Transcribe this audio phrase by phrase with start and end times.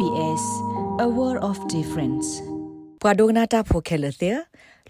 [0.00, 0.44] SBS
[1.04, 2.28] a world of difference
[3.02, 4.38] ပဝဒဂနာတာဖိုခဲလတဲ့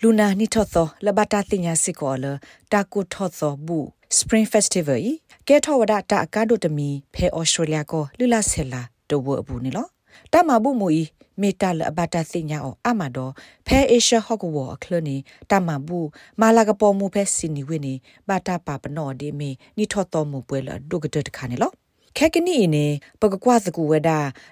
[0.02, 2.26] လူနာနီထော့သောလဘတာတင်ညာစစ်ကောလ
[2.72, 3.86] တာကုထော့သောဘူး
[4.18, 5.12] Spring Festival ဤ
[5.48, 9.86] ကဲထောဝဒတာအကာဒိုတမီဖဲဩစတြေးလျကိုလူလာဆဲလာတဝအဘူးနီလော
[10.32, 11.02] တမဘူးမူဤ
[11.40, 13.32] မေတ္တာလဘတာတင်ညာအောအမတော်
[13.66, 15.16] ဖဲအေရှဟော့ကဝအခလနီ
[15.50, 16.08] တမဘူး
[16.40, 17.94] မာလာကပေါ်မူဖဲစင်နီဝင်းနီ
[18.28, 21.72] ဘာတာပါပနောဒီမီနီထော့တော်မူပွဲလဒုကတတခါနီလော
[22.16, 22.86] ခက်ကနီနေ
[23.20, 24.10] ပကကွာစကူဝဒ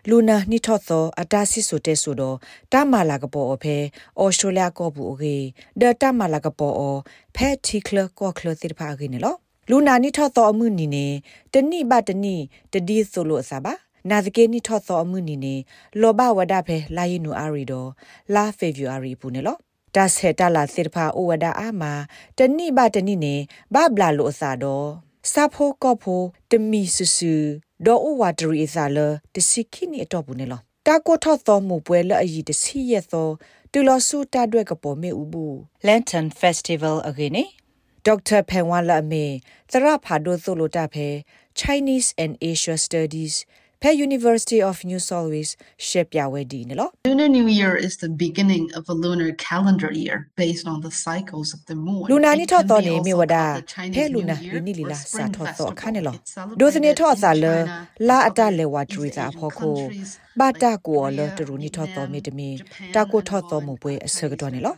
[0.08, 2.36] လူနာနိထော့သောအတာစစ်ဆိုတဲ့ဆိုတော့
[2.72, 3.76] တမလာကပေါ်အဖဲ
[4.18, 5.36] အော်စတြေးလျကောဘူးအေ
[5.80, 6.84] ဒတမလာကပေါ်အ
[7.36, 9.36] ဖဲတီကလကောကလတိဖာအေနေလော
[9.70, 11.06] လူနာနိထော့သောအမှုနီနေ
[11.52, 12.36] တနိဘတနိ
[12.72, 13.74] တဒီဆိုလို့အစားပါ
[14.10, 15.54] နာဒကေနိထော့သောအမှုနီနေ
[16.00, 17.88] လောဘဝဒဖဲလာယီနူအာရီတော့
[18.34, 19.56] လာဖေဗူအာရီပူနေလော
[19.94, 21.92] ဒါဆေတလာစစ်ဖာအိုဝဒအာမာ
[22.38, 23.34] တနိဘတနိနေ
[23.74, 27.34] ဘဘလာလို့အစားတော့ စာဖိုကောဖိုတမီဆူဆူ
[27.86, 28.98] ဒေါ်အိုဝါတရီစာလ
[29.34, 33.28] တစီခိနီအတော့ဘူးနေလောတာကိုထော့သောမှုပွဲလအီတစီရဲ့သော
[33.72, 35.54] တူလဆူတာတွက်ကပေါ်မေဥဘူး
[35.86, 37.44] Lantern Festival အခေနေ
[38.06, 39.24] ဒေါက်တာဖန်ဝါလာမေ
[39.70, 41.08] သရဖာဒိုဆိုလိုတာဖဲ
[41.60, 43.34] Chinese and Asia Studies
[43.82, 45.52] ဖဲ University of New South Wales
[45.86, 50.92] ရှက်ပြဝဲဒီနော် Lunar New Year is the beginning of a lunar calendar year based on the
[51.06, 52.04] cycles of the moon.
[52.10, 53.36] လူနာနိထော့တော်နေမြေဝဒ
[53.94, 56.14] ဖဲလူနာလူနိလီလာစာထော့တော်ခါနေလော
[56.60, 57.44] ဒိုစနေထော့စာလ
[58.08, 59.76] လာအတလေဝထရီစာဖောခို
[60.38, 62.48] ဘာတာကိုလတရူနိထော့တော်မေတမီ
[62.94, 64.74] တာကိုထော့တော်မူပွဲအစကတော်နေလော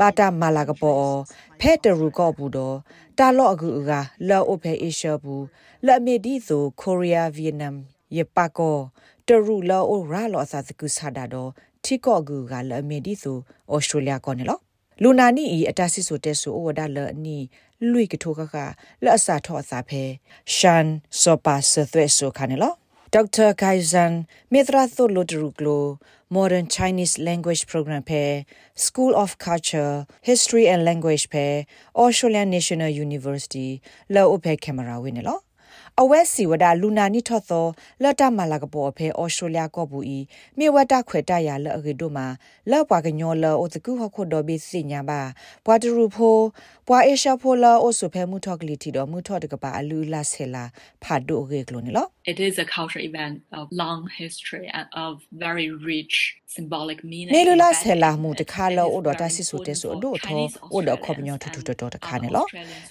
[0.00, 1.14] ဘာတာမာလာကပေါ်
[1.60, 2.76] ဖဲတရူကော့ဘူးတော့
[3.18, 3.68] တာလော့အကူ
[8.12, 11.50] ကလော့အိုဖဲအေရှဘူးလက်မေဒီဆိုကိုရီးယားဗီယက်နမ်ယပကောတရူလောအိုရာလောအစာစကုဆာဒါတော့
[11.84, 13.36] တီကော့ဂူကလအမေဒီဆို
[13.72, 14.58] ဩစတြေးလျကောနေလော
[15.02, 17.38] လူနာနီအီအတဆစ်ဆိုတဲ့ဆိုဩဝဒါလအနီ
[17.90, 18.56] လွိကထိုကက
[19.04, 20.02] လက်အစာထောအစာဖဲ
[20.54, 20.86] ရှန်
[21.20, 22.72] စောပါဆသွဲဆိုခါနေလော
[23.12, 24.12] ဒေါက်တာဂိုင်ဇန်
[24.52, 25.84] မေသရာသိုလိုဒရူကလို
[26.36, 28.24] Modern Chinese Language Program ဖဲ
[28.86, 29.94] School of Culture
[30.28, 31.46] History and Language ဖဲ
[32.02, 33.68] Australian National University
[34.14, 35.42] လောအဖဲကင်မရာဝင်းနော်
[36.00, 37.66] အဝဲစီဝဒလူနာနိထော့သော
[38.02, 40.18] လတ်တမလာကပေါ်ဖဲဩစတြေးလျကောဘူးဤ
[40.58, 42.26] မြေဝတခွေတရလအကေတို့မှာ
[42.70, 45.20] လောက်ပွားကညောလောအိုတကူဟခုတော်ဘီစညာပါ
[45.64, 46.36] ဘွာတရူဖို
[46.88, 50.64] ဘွာအေရှာဖိုလာအိုဆုဖဲမှုထော့ကလီတီတော်မှုထော့တကပါအလူလာဆဲလာ
[51.02, 55.12] ဖာဒိုရေကလိုနေလော It is a cultural event of long history and of
[55.46, 56.16] very rich
[56.56, 57.32] symbolic meaning.
[57.34, 60.42] နေလူလာဆဲလာမှုတခါလောအိုတော်တဆစ်ဆိုတဲ့ဆိုတို့ထော
[60.72, 62.46] အိုတော်ခေါပညောထူထူတော်တခါနေလော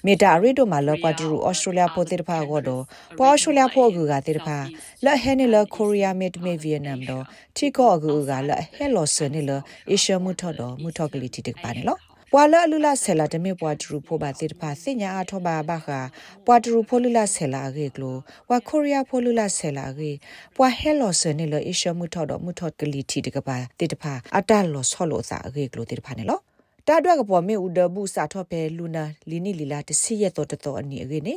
[0.05, 2.83] မေတာရီတို့မှာလောပွားတရူဩစတြေးလျပိုတေတဖာကောတော့
[3.17, 4.57] ပွာဩစတြေးလျဖို့ကူကတေတဖာ
[5.05, 7.23] လက်ဟဲနေလကိုရီးယားမစ်မေဗီယက်နမ်တော့
[7.57, 9.51] တီကောအကူကလက်ဟဲလောဆနေလ
[9.89, 11.97] အေရှမှုထော့တော့မှုထော့ကလေးတီတပါနေလော
[12.33, 15.99] ပွာလအလူလာဆဲလာတမေပွာထရူဖိုဘာတေတဖာစညာအထောပါဘခါ
[16.45, 18.17] ပွာထရူဖိုလူလာဆဲလာရေကလို
[18.49, 20.11] ဝါကိုရီးယားဖိုလူလာဆဲလာရေ
[20.55, 26.39] ပွာဟဲလောဆနေလအေရှမှုထော့တော့မှုထော့ကလေးတီတကပါတေတဖာအတလောဆောလောစာရေကလိုတေတဖာနေလော
[26.87, 31.35] တာတွက်ကပေါ်မေဥဒဘူးစာထော့ပဲလူနာလီနီလီလာတစီရတော့တော်အနီအကေနေ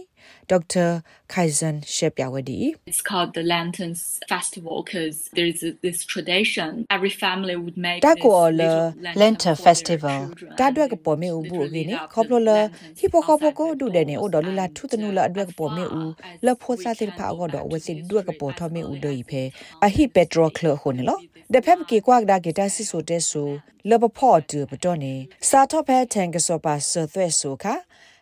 [0.51, 0.87] ဒေါက်တာ
[1.33, 2.59] ခိုင်ဇန်ရှေပြဝဒီ
[2.91, 4.03] It's called the Lanterns
[4.35, 8.87] Festival because there is a, this tradition every family would make တာ this ကိုလ little
[9.21, 12.51] လန် lantern တာ for their festival children တာတွက်ကပေါ်မေဥဘူးအကေနေခေါပလိုလ
[12.99, 16.03] ဟီပိုခေါပိုကိုဒူတဲ့နေဩဒေါ်လလာထုတနူလအတွက်ကပေါ်မေဥ
[16.47, 19.43] လဖိုစာတိဖာအောတော့ဝစီဒွက်ကပေါ်ထမေဥဒိဖဲ
[19.85, 21.19] အဟိပက်ထရိုကလခုန်လော
[21.55, 23.51] ဒဖက်ကေကွာဒါဂီတာစီဆိုတဲ့ဆို
[23.91, 25.15] လဘဖော့တူပတော်နေ
[25.49, 27.75] စာတော့ဖဲတန်ကစောပါဆသွဲဆိုခါ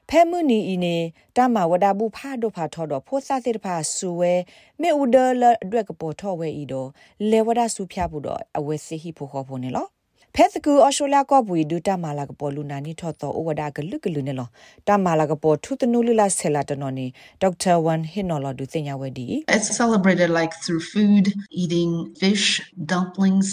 [0.08, 0.96] ဖဲမှုနီအီနေ
[1.36, 4.34] တမဝဒဘူးဖာဒိုဖာထော်တော့ဖိုးစားတဲ့ဖာဆူဝဲ
[4.80, 6.88] မေဥဒလအတွက်ကပေါ်ထော်ဝဲဤတော့
[7.30, 9.86] လေဝဒဆူဖျားဘူးတော့အဝဲစီဟီဖိုခေါ်ဖို့နေလော
[10.36, 14.48] ဖက်စကူအော်စတြေးလျကဘူဒူတမလာကပေါ်လူနာနီထော့တော့ဩဝဒါကလုကလူနေလော
[14.88, 17.06] တမလာကပေါ်ထုတနူလူလာဆဲလာတနော်နေ
[17.42, 19.26] ဒေါက်တာဝန်ဟင်နော်လောဒူတင်ညာဝဲဒီ
[19.56, 21.24] It's celebrated like through food,
[21.62, 22.46] eating fish,
[22.92, 23.48] dumplings,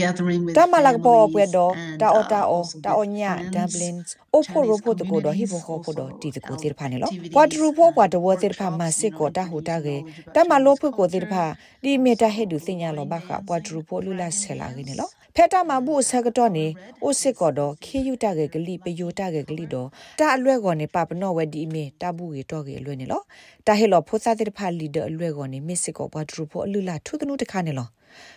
[0.00, 4.08] gathering with တမလာကပေါ်ပွဲ families, တော့ and, တာအော် uh, တာအော် also တာ with အော်ညာ friends, dumplings
[4.34, 9.96] အိုဖိုရိုဖိုတကိုတော့ဟီဖိုခေါ်ဖို့တော့တီတကိုတိဖာနေလောပွာဒရူဖိုပွာဒဝတိဖာမစစ်ကိုတာဟူတာကေ
[10.34, 11.44] တမလိုဖို့ကိုတိဖာ
[11.84, 16.66] ဒီမီတာဟဲဒူတင်ညာလောဘခပွာဒရူဖိုလူလာဆဲလာနေလော ဖက်တာမဘူးဆကတော့နေ
[17.02, 19.88] အိုစစ်ကောတော့ခေယူတာကေဂလိပယိုတာကေဂလိတော့
[20.18, 23.22] တာအလွဲကောနေပပနောဝဲဒီမီတာဘူးကေတော့ကေအလွဲနေလော
[23.66, 27.88] တာဟဲလောဖိုစားတိဖာလီဒအလွဲကောနေမစ်စစ်ကောပွာဒရူဖိုအလူလာထုတနုတခါနေလော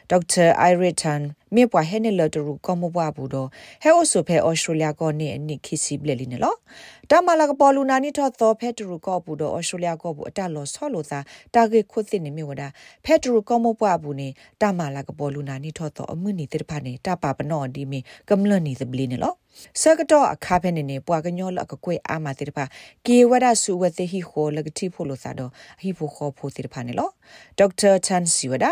[0.10, 1.22] ဒေါက်တာအိုင်ရစ်တန်
[1.56, 3.48] မြေပွားဟဲနေလတရူကောမဘွားဘူးတော့
[3.84, 6.56] ဟဲအိုဆိုဖဲဩစတြေးလျကောနေအနိခိစီဘလက်လီနေလော
[7.12, 11.20] တမလာကပေါ်လူနာနီထော့သောဖဲတရူကောဘူးတော့ဩစတြေးလျကောဘူးအတလောဆောလို့သာ
[11.54, 12.64] တာဂေခွတ်စစ်နေမြေဝဒ
[13.06, 14.28] ဖဲတရူကောမဘွားဘူးနေ
[14.62, 19.34] တမလာကပေါ်လူနာနီထော့သောအမှုနီတေတဖာနေတပါပနောဒီမီကမလနီသဘလီနေလော
[19.82, 22.64] စကတော့အခါဖဲနေနေပွာကညောလကကွေအာမတိတဖာ
[23.08, 25.52] ကေဝဒဆုဝတိဟီခိုလကတိဖိုလိုစာတော့
[25.82, 27.10] ဟီဖိုခေါဖိုတိတဖာနေလော
[27.58, 28.66] ဒေါက်တာချန်စီဝဒ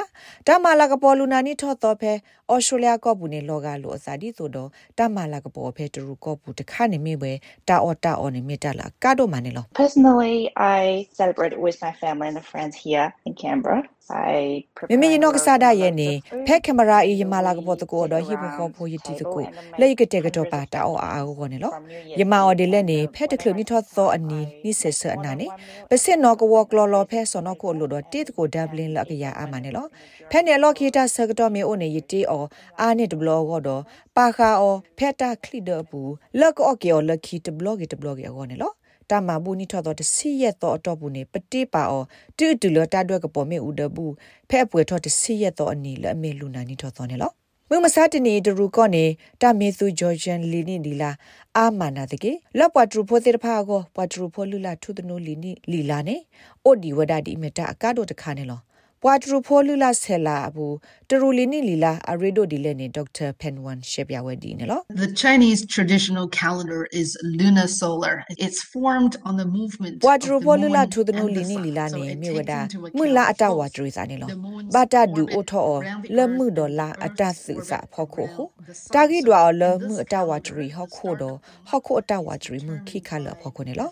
[0.48, 2.12] တမလာကပေါ်လူနာနီထော့တော့ဖဲ
[2.50, 7.32] အော်စတြေးလျကောဘူးနေလောကလိုအစာဒီဆိုတော့တမလာကပေါ်ဖဲတရူကောဘူးတခါနေမိပဲ
[7.70, 13.80] တာအော်တာအော်နေမိတလာကတော့မနေလော Personally, I celebrated with my family and friends here in Canberra.
[14.10, 16.10] I မမေနောကစားဒရဲ့နေ
[16.48, 19.44] ဖက်ကင်မရာအေးယမလာကပေါ်တကိုတော့ဟိဘခေါ်ဖို့ယတီတကို
[19.80, 21.74] လေကတဲ့ကတော့ပါတာအော်အာကိုနေလော
[22.19, 25.48] ယမအော်ဒီလက်နေဖက်တကလနီထောသောအနီနိဆက်ဆအနာနေ
[25.90, 29.86] ပစစ်နောကဝကလောလောဖဲဆောနောကိုလို့တော့တိတကိုဒဘလင်လကရအာမနေလော
[30.31, 32.48] ဖက်နေလောခီတာဆကတော့မေအိုနေယတီအော်
[32.81, 33.81] အာနေတဘလောကတော့
[34.18, 38.74] ပါခါအော်ဖက်တာခလီဒဘူးလက်ကော့ကေအော်လက်ခီတဘလော့ကေတဘလော့ကေအော်နေလော
[39.10, 42.04] တမဘူးနိထောတော့တစီရက်တော့အတော့ဘူးနေပတိပါအော
[42.38, 44.13] တူတူလတာတွက်ကပေါ်မေဥဒဘူး
[44.50, 47.31] ဖဲ့ပွေထောတစီရက်တော့အနီလအမေလူနာနိထောတော့နေလော
[47.69, 49.06] မမစတနီဒရူကောနေ
[49.42, 51.12] တာမေသူဂျော်ဂျန်လီနီဒီလာ
[51.57, 56.16] အာမနာတကေလပွားထရဖိုတေတဖာကိုပွားထရဖိုလူလာထုဒနိုလီနီလီလာနေ
[56.63, 58.60] အိုဒီဝဒဒီမတာအကားတို့တခါနေလော
[59.07, 60.75] ပွားထရဖိုလူလာဆဲလာဘူး
[61.10, 67.10] တရူလီနီလီလာအရီဒိုဒီလဲနေဒေါက်တာဖန်ဝန်ရှေပြဝဲဒီနေလော The Chinese traditional calendar is
[67.40, 68.16] lunar solar.
[68.46, 71.50] It's formed on the movement ပွာ of ဒ the ရဘောလူလာ moon ထုဒနို and လီ the
[71.50, 71.63] နီ sun.
[71.66, 74.69] လီလာ So နေ it မြေဝ takes ဒ into မွလာ account အတဝါ both ဒရစာနေလော the moon's
[74.74, 77.92] ဘာတာဒူ orbit အိုထော around the လ earth မှုဒေါ်လာ and အ the တ earth's သုစာ orbit
[77.94, 78.94] ဖောက်ခိုဟု around the sun.
[78.96, 83.90] တာဂီဒွာလ So မှု this အတဝါဒ calendar ရီဟောက် is ခိုတော့ started ဟောက်ခိုအတဝါဒရီမှုခိခါလဖောက်ခိုနေလော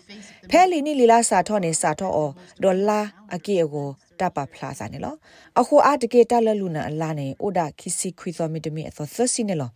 [0.50, 2.32] ဖဲလီနီလီလာစာထောနေစာထောအော်
[2.62, 3.00] ဒေါ်လာ
[3.34, 3.88] အကေကို
[4.20, 5.14] တပဖလာစာနေလော
[5.60, 9.70] အခုအတကေတလလူနာအလာနေအိုဒါခီစီခွီသောမီတမီအသောသစီနေလော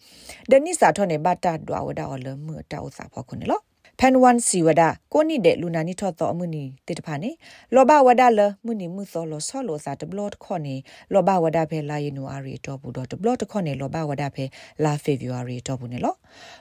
[0.51, 3.61] ဒနိစာထောနေဘတာဒွာဝဒါအော်လမှုအတောစာဖောက်ခိုနေလော
[4.01, 7.31] ဖန်ဝန်စီဝဒကိုနိတဲ့လူနာနိထော့တော့အမှုနီတေတဖာနေ
[7.75, 10.75] လောဘဝဒလမှုနီမှုသောလောဆောလောစာတဘလော့ခေါနေ
[11.13, 14.45] လောဘဝဒဖဲလာယနူအာရီတော့ဘူးတော့တဘလော့ခေါနေလောဘဝဒဖဲ
[14.85, 16.15] လာဖေဗူအာရီတော့ဘူးနေလော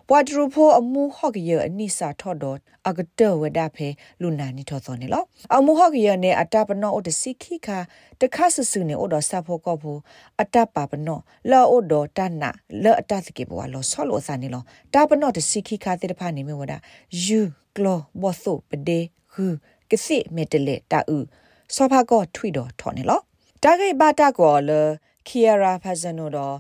[0.10, 2.58] ပွာဒရူဖိုအမှုဟော့ကရအနိစာထော့တော့
[2.90, 3.88] အကတဝဒဖဲ
[4.22, 5.24] လူနာနိထော့သောနေလော
[5.56, 7.80] အမှုဟော့ကရနေအတပနော့တစီခိခာ
[8.22, 10.00] တခါဆဆူနေဩတော့ဆဖို့ကောဖို့
[10.42, 12.44] အတပပနော့လောဩတော့တန
[12.84, 14.64] လောအတသကေဘဝလောဆောလောစာနေလော
[14.94, 16.74] တပနော့တစီခိခာတေတဖာနေမြဝဒ
[17.28, 17.40] ယူ
[17.76, 19.00] ကလောဘောသုပဒေ
[19.34, 19.46] ဟူ
[19.90, 21.20] ကစိမေတလေတာဥ
[21.76, 23.20] စောဖာကောထွိတော်ထော်နေလော
[23.64, 24.72] တာဂိဘတာကောလ
[25.28, 26.56] ခီယာရာဖာဇနိုတော့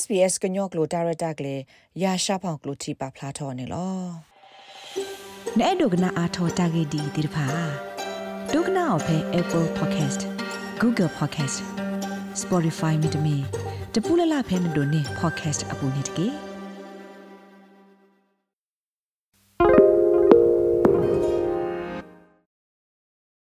[0.00, 1.56] SBS ကညော့ကလိုဒါရတာကလေ
[2.02, 3.92] ရာရှာဖောင်ကလိုတီပါဖလာထော်နေလော
[5.58, 7.46] နဲ့ဒုကနာအာထောတာဂေဒီဒီဖာ
[8.52, 10.20] ဒုကနာအဖဲ Apple Podcast
[10.80, 11.56] Google Podcast
[12.42, 13.36] Spotify မြေတမီ
[13.94, 16.51] တပူလလဖဲမတို့နေ podcast အပူနေတကေ